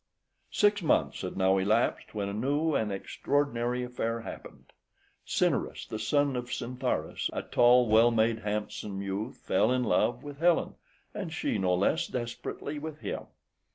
[0.49, 4.73] Six months had now elapsed, when a new and extraordinary affair happened.
[5.27, 10.39] Cinyrus, the son of Scintharus, a tall, well made, handsome youth, fell in love with
[10.39, 10.73] Helen,
[11.13, 13.27] and she no less desperately with him.